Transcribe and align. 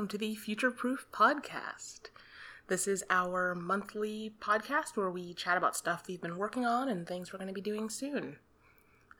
welcome 0.00 0.08
to 0.08 0.16
the 0.16 0.34
Future 0.34 0.70
Proof 0.70 1.06
Podcast. 1.12 2.08
This 2.68 2.88
is 2.88 3.04
our 3.10 3.54
monthly 3.54 4.32
podcast 4.40 4.96
where 4.96 5.10
we 5.10 5.34
chat 5.34 5.58
about 5.58 5.76
stuff 5.76 6.04
we've 6.08 6.22
been 6.22 6.38
working 6.38 6.64
on 6.64 6.88
and 6.88 7.06
things 7.06 7.30
we're 7.30 7.38
going 7.38 7.48
to 7.48 7.52
be 7.52 7.60
doing 7.60 7.90
soon. 7.90 8.36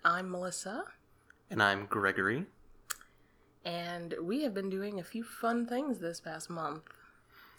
I'm 0.07 0.31
Melissa, 0.31 0.85
And 1.51 1.63
I'm 1.63 1.85
Gregory. 1.85 2.47
and 3.63 4.15
we 4.23 4.43
have 4.45 4.55
been 4.55 4.71
doing 4.71 4.99
a 4.99 5.05
few 5.05 5.23
fun 5.23 5.67
things 5.67 5.99
this 5.99 6.19
past 6.19 6.49
month. 6.49 6.85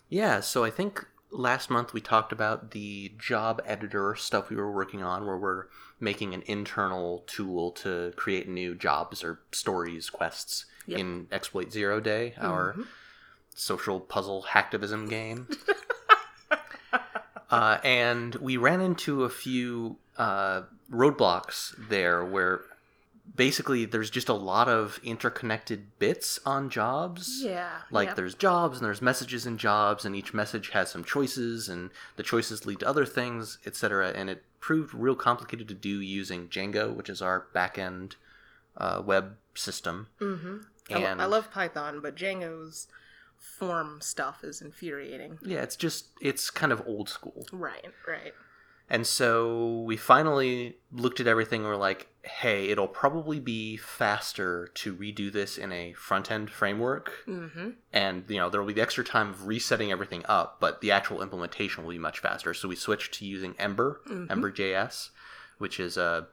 Yeah, 0.09 0.39
so 0.39 0.63
I 0.63 0.71
think 0.71 1.05
last 1.29 1.69
month 1.69 1.93
we 1.93 2.01
talked 2.01 2.31
about 2.31 2.71
the 2.71 3.13
job 3.19 3.61
editor 3.67 4.15
stuff 4.15 4.49
we 4.49 4.55
were 4.55 4.71
working 4.71 5.03
on, 5.03 5.27
where 5.27 5.37
we're 5.37 5.65
making 5.99 6.33
an 6.33 6.41
internal 6.47 7.23
tool 7.27 7.69
to 7.73 8.13
create 8.15 8.49
new 8.49 8.73
jobs 8.73 9.23
or 9.23 9.41
stories, 9.51 10.09
quests 10.09 10.65
Yep. 10.87 10.99
in 10.99 11.27
Exploit 11.31 11.71
Zero 11.71 11.99
Day, 11.99 12.33
our 12.39 12.71
mm-hmm. 12.71 12.81
Social 13.55 13.99
puzzle 13.99 14.45
hacktivism 14.49 15.09
game. 15.09 15.47
uh, 17.49 17.77
and 17.83 18.35
we 18.35 18.57
ran 18.57 18.81
into 18.81 19.23
a 19.23 19.29
few 19.29 19.97
uh, 20.17 20.63
roadblocks 20.91 21.73
there 21.89 22.23
where 22.23 22.61
basically 23.35 23.85
there's 23.85 24.09
just 24.09 24.29
a 24.29 24.33
lot 24.33 24.67
of 24.67 24.99
interconnected 25.03 25.87
bits 25.99 26.39
on 26.45 26.69
jobs. 26.69 27.41
Yeah. 27.43 27.69
Like 27.89 28.15
there's 28.15 28.35
jobs 28.35 28.77
and 28.77 28.85
there's 28.85 29.01
messages 29.01 29.45
in 29.45 29.57
jobs, 29.57 30.05
and 30.05 30.15
each 30.15 30.33
message 30.33 30.69
has 30.69 30.89
some 30.89 31.03
choices, 31.03 31.69
and 31.69 31.91
the 32.15 32.23
choices 32.23 32.65
lead 32.65 32.79
to 32.79 32.87
other 32.87 33.05
things, 33.05 33.57
etc. 33.65 34.09
And 34.09 34.29
it 34.29 34.43
proved 34.59 34.93
real 34.93 35.15
complicated 35.15 35.67
to 35.69 35.73
do 35.73 36.01
using 36.01 36.47
Django, 36.47 36.93
which 36.93 37.09
is 37.09 37.21
our 37.21 37.47
backend 37.53 38.13
uh, 38.77 39.01
web 39.03 39.37
system. 39.55 40.07
Mm-hmm. 40.19 40.57
I, 40.89 40.97
lo- 40.97 41.05
And 41.05 41.21
I 41.21 41.25
love 41.25 41.51
Python, 41.51 41.99
but 42.01 42.15
Django's 42.15 42.87
form 43.41 43.99
stuff 44.01 44.43
is 44.43 44.61
infuriating. 44.61 45.39
yeah, 45.43 45.61
it's 45.61 45.75
just 45.75 46.07
it's 46.21 46.49
kind 46.49 46.71
of 46.71 46.81
old 46.85 47.09
school. 47.09 47.45
Right, 47.51 47.91
right. 48.07 48.33
And 48.89 49.07
so 49.07 49.79
we 49.87 49.95
finally 49.95 50.75
looked 50.91 51.21
at 51.21 51.27
everything 51.27 51.61
and 51.61 51.69
we're 51.69 51.77
like, 51.77 52.09
hey, 52.23 52.67
it'll 52.67 52.89
probably 52.89 53.39
be 53.39 53.77
faster 53.77 54.67
to 54.75 54.93
redo 54.93 55.31
this 55.31 55.57
in 55.57 55.71
a 55.71 55.93
front 55.93 56.29
end 56.29 56.49
framework. 56.49 57.13
Mm-hmm. 57.25 57.69
And, 57.93 58.25
you 58.27 58.35
know, 58.37 58.49
there 58.49 58.59
will 58.59 58.67
be 58.67 58.73
the 58.73 58.81
extra 58.81 59.05
time 59.05 59.29
of 59.29 59.47
resetting 59.47 59.93
everything 59.93 60.25
up, 60.27 60.57
but 60.59 60.81
the 60.81 60.91
actual 60.91 61.21
implementation 61.21 61.85
will 61.85 61.91
be 61.91 61.99
much 61.99 62.19
faster. 62.19 62.53
So 62.53 62.67
we 62.67 62.75
switched 62.75 63.13
to 63.15 63.25
using 63.25 63.55
Ember, 63.57 64.01
Mhm. 64.07 64.29
Ember.js, 64.29 65.11
which 65.57 65.79
is 65.79 65.95
a, 65.95 66.27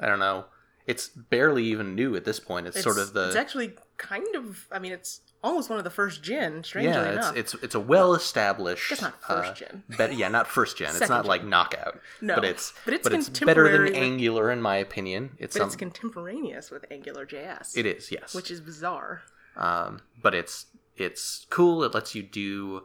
I 0.00 0.06
don't 0.06 0.18
know, 0.18 0.46
it's 0.88 1.06
barely 1.08 1.64
even 1.66 1.94
new 1.94 2.16
at 2.16 2.24
this 2.24 2.40
point. 2.40 2.66
It's, 2.66 2.82
sort 2.82 2.98
of 2.98 3.12
the. 3.12 3.28
It's 3.28 3.36
actually 3.36 3.74
kind 3.96 4.34
of. 4.34 4.66
I 4.72 4.80
mean, 4.80 4.90
it's 4.90 5.20
almost 5.42 5.70
one 5.70 5.78
of 5.78 5.84
the 5.84 5.90
first 5.90 6.22
gen. 6.22 6.62
Strangely 6.64 6.92
yeah, 6.92 7.12
enough, 7.12 7.36
it's, 7.36 7.54
it's 7.54 7.64
it's 7.64 7.74
a 7.74 7.80
well 7.80 8.14
established. 8.14 8.88
Just 8.88 9.02
not 9.02 9.22
first 9.22 9.56
gen. 9.56 9.82
But 9.96 10.14
yeah, 10.16 10.28
not 10.28 10.46
first 10.46 10.76
gen. 10.76 10.90
it's 10.90 11.08
not 11.08 11.22
gen. 11.22 11.28
like 11.28 11.44
knockout. 11.44 12.00
No, 12.20 12.34
but 12.36 12.44
it's 12.44 12.72
but 12.84 12.94
it's 12.94 13.04
but 13.04 13.12
it's 13.12 13.28
better 13.40 13.70
than 13.70 13.84
with- 13.84 13.94
Angular 13.94 14.50
in 14.50 14.60
my 14.62 14.76
opinion. 14.76 15.30
It's 15.38 15.54
but 15.54 15.60
some, 15.60 15.66
it's 15.68 15.76
contemporaneous 15.76 16.70
with 16.70 16.84
Angular 16.90 17.26
JS. 17.26 17.76
it 17.76 17.86
is 17.86 18.10
yes, 18.12 18.34
which 18.34 18.50
is 18.50 18.60
bizarre. 18.60 19.22
um, 19.56 20.00
but 20.22 20.34
it's 20.34 20.66
it's 20.96 21.46
cool. 21.50 21.82
It 21.84 21.94
lets 21.94 22.14
you 22.14 22.22
do 22.22 22.84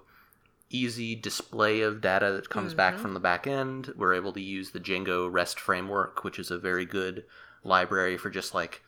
easy 0.69 1.15
display 1.15 1.81
of 1.81 2.01
data 2.01 2.31
that 2.33 2.49
comes 2.49 2.73
back 2.73 2.95
Mhm. 2.95 2.99
from 2.99 3.13
the 3.13 3.19
back 3.19 3.45
end. 3.47 3.93
We're 3.95 4.13
able 4.15 4.33
to 4.33 4.41
use 4.41 4.71
the 4.71 4.79
Django 4.79 5.31
REST 5.31 5.59
framework, 5.59 6.23
which 6.23 6.39
is 6.39 6.49
a 6.49 6.57
very 6.57 6.85
good 6.85 7.23
library 7.63 8.17
for 8.17 8.29
just 8.29 8.53
like 8.53 8.81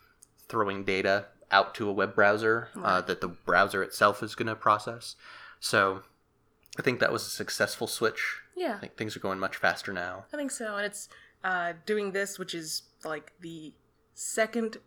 throwing 0.50 0.84
data 0.84 1.26
out 1.52 1.74
to 1.76 1.88
a 1.90 1.94
web 1.94 2.14
browser 2.16 2.70
uh, 2.82 3.02
that 3.02 3.22
the 3.22 3.28
browser 3.30 3.82
itself 3.84 4.22
is 4.22 4.36
going 4.36 4.48
to 4.48 4.56
process. 4.56 5.16
So 5.60 6.04
I 6.78 6.82
think 6.82 7.00
that 7.00 7.12
was 7.12 7.26
a 7.26 7.30
successful 7.30 7.88
switch. 7.88 8.38
Yeah, 8.56 8.76
I 8.76 8.80
think 8.80 8.98
things 8.98 9.16
are 9.16 9.20
going 9.20 9.40
much 9.40 9.56
faster 9.58 9.94
now. 9.94 10.26
I 10.34 10.38
think 10.38 10.52
so. 10.52 10.76
And 10.78 10.86
it's 10.86 11.10
uh, 11.44 11.74
doing 11.86 12.12
this, 12.12 12.38
which 12.40 12.54
is 12.56 12.84
like 13.06 13.32
the 13.42 13.74
second 14.14 14.78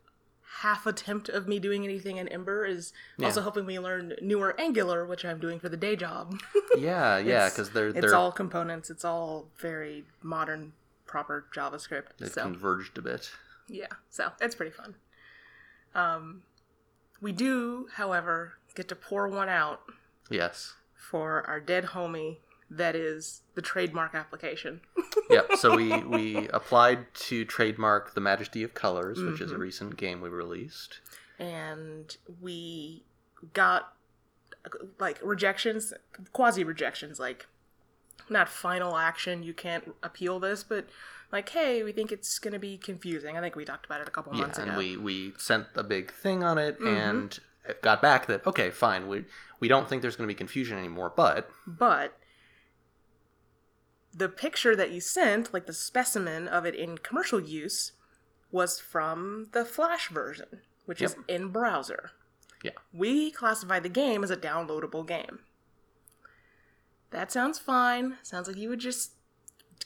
half 0.63 0.85
attempt 0.85 1.29
of 1.29 1.47
me 1.47 1.61
doing 1.61 1.85
anything 1.85 2.17
in 2.17 2.27
Ember, 2.27 2.65
is 2.67 2.93
also 3.23 3.41
helping 3.41 3.65
me 3.65 3.79
learn 3.79 4.15
newer 4.21 4.55
Angular, 4.61 5.07
which 5.07 5.25
I'm 5.25 5.39
doing 5.39 5.61
for 5.61 5.69
the 5.69 5.77
day 5.77 5.95
job. 5.97 6.39
Yeah, 6.79 7.19
yeah, 7.19 7.49
because 7.49 7.71
they're 7.71 7.89
it's 7.89 8.01
they're 8.01 8.15
all 8.15 8.31
components. 8.31 8.91
It's 8.91 9.05
all 9.05 9.49
very 9.59 10.05
modern, 10.23 10.73
proper 11.05 11.45
JavaScript. 11.55 12.17
they've 12.19 12.31
so 12.31 12.43
converged 12.43 12.97
a 12.97 13.03
bit. 13.03 13.31
yeah, 13.69 13.87
so 14.09 14.31
it's 14.41 14.55
pretty 14.55 14.71
fun. 14.71 14.95
Um, 15.97 16.43
we 17.21 17.33
do, 17.33 17.89
however, 17.95 18.55
get 18.75 18.89
to 18.89 18.97
pour 18.97 19.29
one 19.29 19.49
out 19.49 19.81
Yes. 20.31 20.75
for 20.95 21.43
our 21.49 21.61
dead 21.61 21.87
homie. 21.87 22.39
That 22.73 22.95
is 22.95 23.43
the 23.57 23.63
trademark 23.63 24.15
application. 24.15 24.81
yep. 25.29 25.53
So 25.59 25.75
we 25.75 26.03
we 26.05 26.49
applied 26.49 27.13
to 27.15 27.45
trademark 27.45 28.15
the 28.15 28.21
Majesty 28.21 28.63
of 28.63 28.75
Colors, 28.75 29.21
which 29.21 29.41
is 29.41 29.51
a 29.51 29.57
Mhm. 29.57 29.59
recent 29.61 29.97
game 29.97 30.21
we 30.21 30.29
released. 30.29 31.01
and 31.39 32.17
we 32.41 33.03
got 33.55 33.95
like 34.99 35.19
rejections, 35.23 35.95
quasi 36.33 36.63
rejections, 36.63 37.19
like 37.19 37.47
not 38.29 38.47
final 38.49 38.97
action. 38.99 39.43
You 39.43 39.55
can't 39.55 39.95
appeal 40.03 40.39
this, 40.39 40.63
but 40.63 40.87
like, 41.33 41.49
hey, 41.51 41.83
we 41.83 41.93
think 41.93 42.11
it's 42.13 42.39
going 42.39 42.53
to 42.53 42.59
be 42.59 42.77
confusing. 42.77 43.37
I 43.37 43.41
think 43.41 43.55
we 43.57 43.65
talked 43.65 43.87
about 43.87 44.01
it 44.01 44.09
a 44.09 44.11
couple 44.11 44.35
Yeah, 44.35 44.41
months 44.43 44.59
ago. 44.59 44.69
and 44.69 44.77
we 44.77 44.97
we 44.97 45.33
sent 45.39 45.75
the 45.75 45.85
big 45.85 46.13
thing 46.13 46.43
on 46.43 46.59
it 46.59 46.79
Mhm. 46.81 46.87
and 46.89 47.39
it 47.69 47.83
got 47.83 48.01
back 48.03 48.27
that 48.27 48.47
okay, 48.47 48.71
fine. 48.71 49.07
We 49.09 49.25
we 49.61 49.69
don't 49.69 49.89
think 49.89 50.03
there's 50.03 50.17
going 50.17 50.27
to 50.29 50.33
be 50.35 50.37
confusion 50.39 50.79
anymore, 50.79 51.13
but 51.15 51.51
But 51.67 52.17
the 54.13 54.29
picture 54.29 54.75
that 54.75 54.91
you 54.91 55.01
sent, 55.01 55.55
like 55.55 55.67
the 55.67 55.73
specimen 55.73 56.49
of 56.49 56.67
it 56.67 56.75
in 56.75 56.99
commercial 56.99 57.41
use, 57.41 57.93
was 58.51 58.81
from 58.81 59.49
the 59.53 59.65
Flash 59.65 60.09
version, 60.09 60.63
which 60.85 61.01
is 61.01 61.15
in 61.29 61.49
browser. 61.49 62.11
Yeah. 62.65 62.73
We 62.93 63.31
classify 63.31 63.79
the 63.79 63.89
game 63.89 64.25
as 64.25 64.31
a 64.31 64.37
downloadable 64.37 65.07
game. 65.07 65.41
That 67.11 67.31
sounds 67.33 67.59
fine. 67.59 68.19
Sounds 68.23 68.49
like 68.49 68.57
you 68.57 68.69
would 68.69 68.81
just 68.81 69.13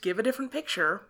give 0.00 0.19
a 0.19 0.22
different 0.22 0.50
picture, 0.50 1.06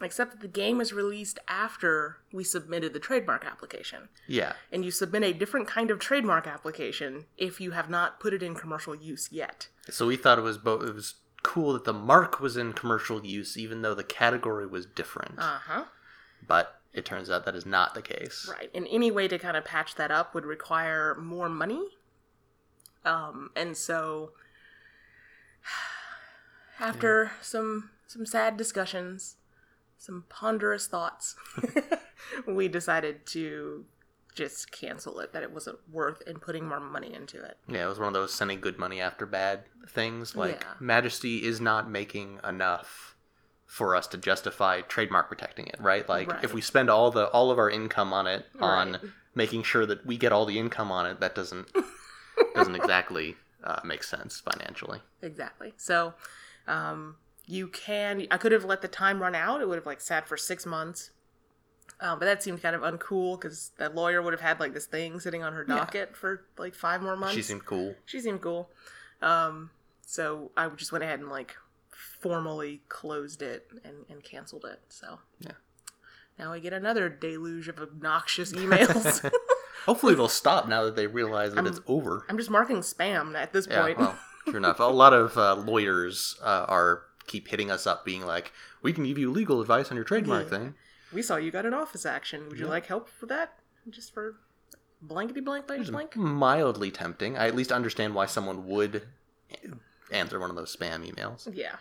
except 0.00 0.32
that 0.32 0.40
the 0.40 0.48
game 0.48 0.80
is 0.80 0.92
released 0.92 1.38
after 1.48 2.18
we 2.32 2.44
submitted 2.44 2.92
the 2.92 2.98
trademark 3.00 3.44
application. 3.44 4.08
yeah, 4.26 4.52
And 4.72 4.84
you 4.84 4.90
submit 4.90 5.22
a 5.24 5.32
different 5.32 5.66
kind 5.66 5.90
of 5.90 5.98
trademark 5.98 6.46
application 6.46 7.26
if 7.36 7.60
you 7.60 7.72
have 7.72 7.90
not 7.90 8.20
put 8.20 8.32
it 8.32 8.42
in 8.42 8.54
commercial 8.54 8.94
use 8.94 9.28
yet. 9.32 9.68
so 9.90 10.06
we 10.06 10.16
thought 10.16 10.38
it 10.38 10.42
was 10.42 10.58
both 10.58 10.82
it 10.88 10.94
was 10.94 11.14
cool 11.42 11.72
that 11.72 11.84
the 11.84 11.92
mark 11.92 12.40
was 12.40 12.56
in 12.56 12.72
commercial 12.72 13.24
use 13.24 13.56
even 13.56 13.82
though 13.82 13.94
the 13.94 14.04
category 14.04 14.66
was 14.66 14.86
different. 14.86 15.34
Uh 15.38 15.58
huh. 15.66 15.84
but 16.46 16.74
it 16.92 17.04
turns 17.04 17.28
out 17.30 17.44
that 17.44 17.54
is 17.54 17.66
not 17.66 17.94
the 17.94 18.02
case. 18.02 18.48
Right. 18.50 18.70
And 18.74 18.86
any 18.90 19.10
way 19.10 19.28
to 19.28 19.38
kind 19.38 19.56
of 19.56 19.64
patch 19.64 19.94
that 19.96 20.10
up 20.10 20.34
would 20.34 20.44
require 20.46 21.14
more 21.20 21.48
money. 21.48 21.82
Um, 23.04 23.50
and 23.54 23.76
so 23.76 24.32
after 26.80 27.32
some 27.40 27.90
some 28.06 28.24
sad 28.26 28.56
discussions, 28.56 29.36
some 29.98 30.24
ponderous 30.28 30.86
thoughts, 30.86 31.34
we 32.46 32.68
decided 32.68 33.26
to 33.26 33.84
just 34.34 34.70
cancel 34.70 35.18
it, 35.20 35.32
that 35.32 35.42
it 35.42 35.50
wasn't 35.52 35.78
worth 35.90 36.22
in 36.26 36.38
putting 36.38 36.66
more 36.66 36.78
money 36.80 37.12
into 37.12 37.42
it. 37.42 37.56
Yeah, 37.68 37.84
it 37.86 37.88
was 37.88 37.98
one 37.98 38.08
of 38.08 38.14
those 38.14 38.32
sending 38.32 38.60
good 38.60 38.78
money 38.78 39.00
after 39.00 39.26
bad 39.26 39.64
things. 39.88 40.36
Like 40.36 40.60
Yeah. 40.60 40.74
Majesty 40.80 41.44
is 41.44 41.60
not 41.60 41.90
making 41.90 42.38
enough 42.46 43.16
for 43.66 43.96
us 43.96 44.06
to 44.08 44.16
justify 44.16 44.80
trademark 44.82 45.28
protecting 45.28 45.66
it, 45.66 45.76
right? 45.80 46.08
Like 46.08 46.30
Right. 46.32 46.44
if 46.44 46.54
we 46.54 46.60
spend 46.60 46.88
all 46.88 47.10
the 47.10 47.26
all 47.30 47.50
of 47.50 47.58
our 47.58 47.68
income 47.68 48.12
on 48.12 48.26
it 48.26 48.46
on 48.60 48.92
Right. 48.92 49.00
making 49.34 49.64
sure 49.64 49.84
that 49.86 50.06
we 50.06 50.16
get 50.16 50.32
all 50.32 50.46
the 50.46 50.58
income 50.58 50.90
on 50.92 51.04
it, 51.06 51.20
that 51.20 51.34
doesn't 51.34 51.68
doesn't 52.54 52.74
exactly 52.82 53.36
uh, 53.64 53.80
make 53.84 54.04
sense 54.04 54.38
financially. 54.40 55.00
Exactly. 55.20 55.74
So, 55.76 56.14
um, 56.68 57.16
you 57.48 57.66
can. 57.68 58.26
I 58.30 58.36
could 58.36 58.52
have 58.52 58.64
let 58.64 58.82
the 58.82 58.88
time 58.88 59.20
run 59.20 59.34
out. 59.34 59.60
It 59.60 59.68
would 59.68 59.76
have 59.76 59.86
like 59.86 60.00
sat 60.00 60.28
for 60.28 60.36
six 60.36 60.64
months. 60.66 61.10
Um, 62.00 62.18
but 62.20 62.26
that 62.26 62.42
seemed 62.44 62.62
kind 62.62 62.76
of 62.76 62.82
uncool 62.82 63.40
because 63.40 63.72
that 63.78 63.94
lawyer 63.96 64.22
would 64.22 64.32
have 64.32 64.40
had 64.42 64.60
like 64.60 64.72
this 64.74 64.86
thing 64.86 65.18
sitting 65.18 65.42
on 65.42 65.52
her 65.54 65.64
Yeah. 65.68 65.76
docket 65.76 66.14
for 66.16 66.44
like 66.56 66.74
five 66.74 67.02
more 67.02 67.16
months. 67.16 67.34
She 67.34 67.42
seemed 67.42 67.64
cool. 67.64 67.94
She 68.04 68.20
seemed 68.20 68.40
cool. 68.40 68.68
Um, 69.22 69.70
so 70.06 70.52
I 70.56 70.68
just 70.68 70.92
went 70.92 71.02
ahead 71.02 71.18
and 71.18 71.28
like 71.28 71.56
formally 72.20 72.82
closed 72.88 73.42
it 73.42 73.66
and, 73.84 74.04
and 74.08 74.22
canceled 74.22 74.64
it. 74.64 74.80
So 74.88 75.18
Yeah. 75.40 75.52
Now 76.38 76.52
we 76.52 76.60
get 76.60 76.72
another 76.72 77.08
deluge 77.08 77.66
of 77.68 77.80
obnoxious 77.80 78.52
emails. 78.54 79.28
Hopefully 79.86 80.14
they'll 80.14 80.28
stop 80.28 80.68
now 80.68 80.84
that 80.84 80.94
they 80.96 81.06
realize 81.06 81.50
that 81.52 81.58
I'm- 81.58 81.66
it's 81.66 81.80
over. 81.86 82.24
I'm 82.28 82.36
just 82.36 82.50
marking 82.50 82.76
spam 82.78 83.34
at 83.34 83.52
this 83.52 83.66
Yeah, 83.68 83.82
point. 83.82 83.98
well, 83.98 84.16
sure 84.44 84.56
enough. 84.58 84.78
A 84.78 84.84
lot 84.84 85.12
of 85.14 85.36
uh, 85.36 85.54
lawyers 85.56 86.36
uh, 86.42 86.66
are 86.68 87.02
keep 87.28 87.48
hitting 87.48 87.70
us 87.70 87.86
up, 87.86 88.04
being 88.04 88.26
like, 88.26 88.52
"We 88.82 88.92
can 88.92 89.04
give 89.04 89.18
you 89.18 89.30
legal 89.30 89.60
advice 89.60 89.90
on 89.90 89.96
your 89.96 90.04
trademark 90.04 90.44
Yeah. 90.44 90.58
thing." 90.58 90.74
we 91.12 91.22
saw 91.22 91.36
you 91.36 91.50
got 91.50 91.64
an 91.64 91.72
office 91.72 92.04
action. 92.04 92.48
Would 92.48 92.58
you 92.58 92.66
like 92.66 92.86
help 92.86 93.08
with 93.20 93.30
that? 93.30 93.58
Just 93.88 94.12
for 94.12 94.36
blankety 95.00 95.40
blank 95.40 95.66
blank 95.66 95.86
blank. 95.90 96.16
Mildly 96.16 96.90
tempting. 96.90 97.38
I 97.38 97.46
at 97.46 97.54
least 97.54 97.70
understand 97.72 98.14
why 98.14 98.26
someone 98.26 98.66
would 98.66 99.06
answer 100.10 100.38
one 100.40 100.50
of 100.50 100.56
those 100.56 100.74
spam 100.76 101.08
emails. 101.10 101.48
Yeah. 101.54 101.76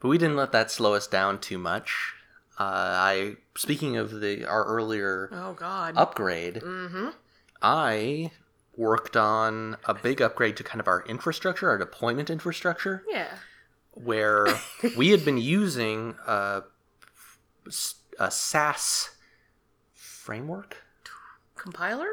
But 0.00 0.08
we 0.08 0.18
didn't 0.18 0.36
let 0.36 0.52
that 0.52 0.70
slow 0.70 0.94
us 0.94 1.06
down 1.06 1.40
too 1.40 1.58
much. 1.58 2.14
Uh, 2.58 2.62
I 2.64 3.36
speaking 3.56 3.96
of 3.96 4.20
the 4.20 4.44
our 4.46 4.64
earlier 4.64 5.28
Oh 5.32 5.52
God. 5.54 5.94
upgrade, 5.96 6.56
Mm-hmm. 6.56 7.08
I 7.60 8.30
worked 8.76 9.16
on 9.16 9.76
a 9.84 9.92
big 9.94 10.20
upgrade 10.22 10.56
to 10.56 10.64
kind 10.64 10.80
of 10.80 10.88
our 10.88 11.02
infrastructure, 11.06 11.68
our 11.68 11.76
deployment 11.78 12.30
infrastructure, 12.30 13.04
Yeah. 13.08 13.36
Where 13.92 14.46
we 14.96 15.10
had 15.10 15.24
been 15.24 15.38
using 15.38 16.16
a, 16.26 16.62
a 18.18 18.30
Sass 18.30 19.10
framework. 19.94 20.76
Compiler. 21.56 22.08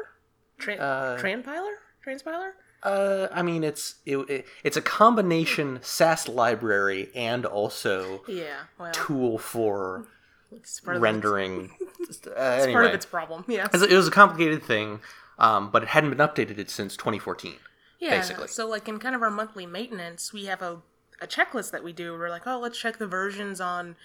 Tran- 0.60 0.80
Uh, 0.80 1.16
transpiler. 1.18 1.74
Transpiler. 2.06 2.50
Uh, 2.82 3.28
I 3.32 3.42
mean, 3.42 3.62
it's 3.64 3.96
it, 4.06 4.16
it, 4.30 4.46
it's 4.64 4.76
a 4.76 4.82
combination 4.82 5.78
Sass 5.82 6.28
library 6.28 7.10
and 7.14 7.44
also 7.44 8.22
Yeah. 8.26 8.56
Well, 8.78 8.92
tool 8.92 9.38
for 9.38 10.06
it's 10.52 10.80
rendering. 10.84 11.70
uh, 11.80 11.84
It's, 12.00 12.26
anyway, 12.26 12.72
part 12.72 12.86
of 12.86 12.94
its 12.94 13.06
problem. 13.06 13.44
Yeah. 13.48 13.66
It 13.66 13.72
was- 13.72 13.82
it 13.82 13.92
was 13.96 14.08
a 14.08 14.10
complicated 14.10 14.62
thing, 14.62 15.00
um, 15.38 15.70
but 15.70 15.82
it 15.82 15.88
hadn't 15.90 16.10
been 16.10 16.18
updated 16.26 16.68
since 16.70 16.96
2014. 16.96 17.56
Yeah. 17.98 18.10
basically. 18.18 18.48
So 18.48 18.66
like 18.66 18.88
in 18.88 18.98
kind 18.98 19.14
of 19.14 19.22
our 19.22 19.30
monthly 19.30 19.66
maintenance, 19.66 20.32
we 20.32 20.46
have 20.46 20.62
a 20.62 20.80
a 21.20 21.26
checklist 21.26 21.70
that 21.72 21.84
we 21.84 21.92
do. 21.92 22.12
We're 22.12 22.30
like, 22.30 22.46
oh, 22.46 22.58
let's 22.58 22.78
check 22.78 22.98
the 22.98 23.06
versions 23.06 23.60
on 23.60 23.96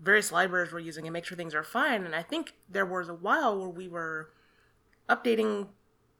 various 0.00 0.32
libraries 0.32 0.72
we're 0.72 0.80
using 0.80 1.06
and 1.06 1.12
make 1.12 1.24
sure 1.24 1.36
things 1.36 1.54
are 1.54 1.62
fine. 1.62 2.04
And 2.04 2.14
I 2.14 2.22
think 2.22 2.54
there 2.68 2.86
was 2.86 3.08
a 3.08 3.14
while 3.14 3.58
where 3.58 3.68
we 3.68 3.88
were 3.88 4.30
updating 5.08 5.68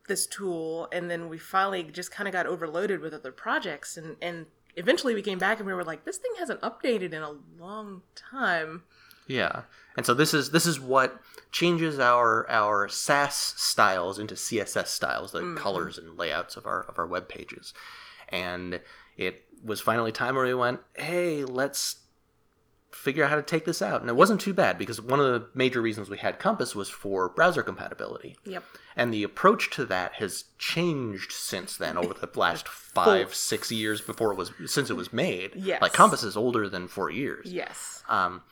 this 0.08 0.26
tool 0.26 0.88
and 0.92 1.10
then 1.10 1.28
we 1.28 1.38
finally 1.38 1.84
just 1.84 2.10
kind 2.10 2.26
of 2.26 2.32
got 2.32 2.46
overloaded 2.46 3.00
with 3.00 3.14
other 3.14 3.30
projects 3.30 3.96
and 3.96 4.16
and 4.20 4.46
eventually 4.74 5.14
we 5.14 5.22
came 5.22 5.38
back 5.38 5.58
and 5.58 5.66
we 5.68 5.72
were 5.72 5.84
like 5.84 6.04
this 6.04 6.16
thing 6.16 6.32
hasn't 6.36 6.60
updated 6.62 7.12
in 7.12 7.22
a 7.22 7.36
long 7.56 8.02
time 8.16 8.82
Yeah, 9.30 9.62
and 9.96 10.04
so 10.04 10.12
this 10.12 10.34
is 10.34 10.50
this 10.50 10.66
is 10.66 10.80
what 10.80 11.20
changes 11.52 12.00
our 12.00 12.50
our 12.50 12.88
Sass 12.88 13.54
styles 13.56 14.18
into 14.18 14.34
CSS 14.34 14.88
styles, 14.88 15.30
the 15.30 15.40
mm-hmm. 15.40 15.56
colors 15.56 15.98
and 15.98 16.18
layouts 16.18 16.56
of 16.56 16.66
our 16.66 16.82
of 16.82 16.98
our 16.98 17.06
web 17.06 17.28
pages, 17.28 17.72
and 18.30 18.80
it 19.16 19.44
was 19.64 19.80
finally 19.80 20.12
time 20.12 20.34
where 20.34 20.46
we 20.46 20.54
went, 20.54 20.80
hey, 20.96 21.44
let's 21.44 21.96
figure 22.90 23.22
out 23.24 23.30
how 23.30 23.36
to 23.36 23.42
take 23.42 23.64
this 23.64 23.80
out, 23.80 24.00
and 24.00 24.10
it 24.10 24.16
wasn't 24.16 24.40
too 24.40 24.52
bad 24.52 24.76
because 24.76 25.00
one 25.00 25.20
of 25.20 25.26
the 25.26 25.46
major 25.54 25.80
reasons 25.80 26.10
we 26.10 26.18
had 26.18 26.38
Compass 26.38 26.74
was 26.74 26.88
for 26.88 27.28
browser 27.28 27.62
compatibility. 27.62 28.36
yep 28.44 28.64
And 28.96 29.14
the 29.14 29.22
approach 29.22 29.70
to 29.70 29.84
that 29.86 30.14
has 30.14 30.44
changed 30.58 31.30
since 31.32 31.76
then 31.76 31.96
over 31.96 32.14
the 32.14 32.28
last 32.38 32.66
five, 32.94 33.34
six 33.34 33.70
years 33.70 34.00
before 34.00 34.32
it 34.32 34.36
was 34.36 34.52
since 34.66 34.90
it 34.90 34.96
was 34.96 35.12
made. 35.12 35.52
Yes. 35.54 35.80
Like 35.80 35.92
Compass 35.92 36.24
is 36.24 36.36
older 36.36 36.68
than 36.68 36.88
four 36.88 37.10
years. 37.10 37.46
yes 37.52 38.02
Um, 38.08 38.42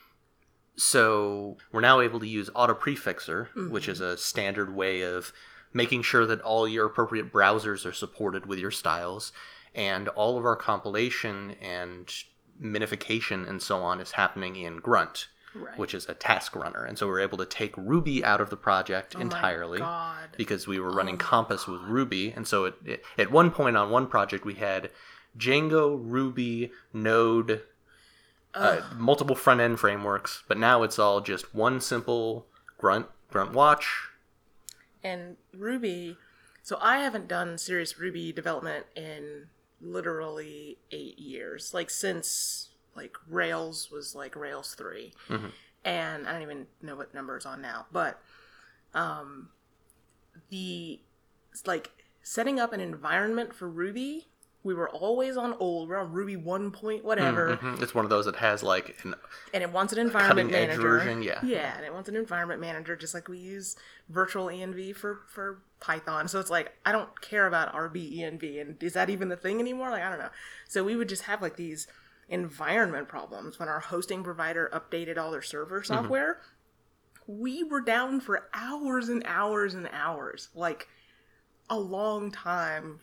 so 0.77 1.57
we're 1.73 1.81
now 1.81 2.01
able 2.01 2.21
to 2.21 2.29
use 2.29 2.49
auto 2.55 2.75
prefixer, 2.75 3.49
which 3.71 3.89
is 3.89 4.01
a 4.01 4.17
standard 4.17 4.73
way 4.75 5.03
of 5.03 5.33
making 5.73 6.03
sure 6.03 6.25
that 6.27 6.41
all 6.43 6.69
your 6.69 6.87
appropriate 6.87 7.33
browsers 7.33 7.85
are 7.85 7.93
supported 7.93 8.47
with 8.47 8.61
your 8.61 8.71
styles, 8.71 9.33
and 9.79 10.09
all 10.09 10.37
of 10.37 10.45
our 10.45 10.57
compilation 10.57 11.53
and 11.63 12.13
minification 12.61 13.49
and 13.49 13.63
so 13.63 13.79
on 13.83 14.01
is 14.01 14.13
happening 14.13 14.57
in 14.57 14.79
Grunt, 14.79 15.29
Right. 15.55 15.79
which 15.79 15.95
is 15.95 16.07
a 16.09 16.15
task 16.15 16.55
runner. 16.57 16.85
And 16.85 16.99
so 16.99 17.07
we're 17.07 17.21
able 17.21 17.39
to 17.39 17.47
take 17.47 17.75
Ruby 17.77 18.23
out 18.25 18.41
of 18.41 18.51
the 18.51 18.57
project 18.57 19.15
Oh 19.17 19.21
entirely 19.21 19.79
God. 19.79 20.31
because 20.37 20.67
we 20.67 20.79
were 20.81 20.91
running 20.91 21.17
Compass 21.17 21.67
with 21.67 21.81
Ruby, 21.83 22.33
and 22.37 22.47
so 22.47 22.65
it, 22.67 22.75
it, 22.85 23.03
at 23.17 23.31
one 23.31 23.51
point 23.51 23.77
on 23.77 23.91
one 23.91 24.07
project 24.09 24.45
we 24.45 24.55
had 24.55 24.91
Django, 25.39 25.99
Ruby, 26.03 26.73
Node, 26.93 27.63
uh, 28.55 28.81
multiple 28.97 29.37
front 29.37 29.61
end 29.61 29.79
frameworks, 29.79 30.43
but 30.49 30.59
now 30.59 30.83
it's 30.83 30.99
all 30.99 31.21
just 31.21 31.55
one 31.55 31.81
simple 31.81 32.47
grunt 32.77 33.07
grunt 33.31 33.53
watch. 33.53 34.09
and 35.05 35.37
ruby 35.57 36.17
so 36.63 36.79
i 36.81 36.99
haven't 36.99 37.29
done 37.29 37.59
serious 37.59 37.99
ruby 37.99 38.33
development 38.33 38.87
in 38.97 39.47
literally 39.81 40.79
eight 40.91 41.19
years 41.19 41.73
like 41.73 41.89
since 41.91 42.71
like 42.97 43.17
rails 43.29 43.91
was 43.91 44.15
like 44.15 44.35
rails 44.35 44.75
3 44.75 45.13
and 45.85 46.27
i 46.27 46.33
don't 46.33 46.43
even 46.43 46.67
know 46.83 46.97
what 46.97 47.15
number 47.15 47.37
it's 47.37 47.47
on 47.47 47.61
now 47.63 47.87
but 47.93 48.21
um 48.95 49.49
the 50.51 51.01
like 51.67 51.91
setting 52.23 52.59
up 52.59 52.73
an 52.73 52.81
environment 52.81 53.55
for 53.55 53.69
ruby 53.69 54.27
we 54.65 54.75
were 54.75 54.89
always 54.89 55.37
on 55.37 55.55
old 55.61 55.89
we're 55.89 55.97
on 55.97 56.13
ruby 56.13 56.35
1 56.37 56.71
point 56.73 57.05
whatever 57.05 57.57
Mhm. 57.57 57.81
It's 57.81 57.95
one 57.95 58.05
of 58.05 58.11
those 58.11 58.25
that 58.25 58.37
has 58.37 58.63
like 58.63 58.97
an 59.05 59.15
and 59.55 59.63
it 59.63 59.71
wants 59.71 59.93
an 59.93 59.99
environment 60.01 60.51
manager. 60.51 60.83
version, 60.83 61.23
yeah. 61.23 61.39
Yeah, 61.45 61.77
and 61.77 61.87
it 61.87 61.93
wants 61.93 62.09
an 62.09 62.17
environment 62.17 62.61
manager, 62.61 62.97
just 62.97 63.15
like 63.15 63.29
we 63.29 63.39
use 63.39 63.77
virtual 64.09 64.47
env 64.47 64.97
for 64.97 65.21
for 65.29 65.63
Python. 65.81 66.29
So 66.29 66.41
it's 66.41 66.51
like 66.51 66.73
I 66.85 66.93
don't 66.93 67.21
care 67.21 67.47
about 67.47 67.73
RBENV, 67.75 68.61
and 68.61 68.83
is 68.83 68.95
that 68.95 69.11
even 69.11 69.29
the 69.29 69.37
thing 69.37 69.61
anymore? 69.61 69.91
Like 69.91 70.03
I 70.03 70.11
don't 70.11 70.19
know. 70.19 70.31
So 70.69 70.83
we 70.85 70.97
would 70.97 71.09
just 71.09 71.23
have 71.25 71.41
like 71.43 71.57
these 71.57 71.87
environment 72.29 73.09
problems 73.09 73.59
when 73.59 73.69
our 73.69 73.81
hosting 73.81 74.23
provider 74.23 74.71
updated 74.73 75.17
all 75.19 75.31
their 75.31 75.43
server 75.43 75.81
Mm-hmm. 75.81 75.95
software. 75.95 76.41
We 77.27 77.63
were 77.63 77.81
down 77.83 78.21
for 78.21 78.49
hours 78.55 79.09
and 79.09 79.23
hours 79.27 79.75
and 79.75 79.89
hours, 79.93 80.49
like 80.55 80.89
a 81.69 81.79
long 81.79 82.31
time 82.31 83.01